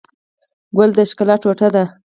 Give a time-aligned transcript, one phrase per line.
[0.75, 1.83] ګل د ښکلا ټوټه ده.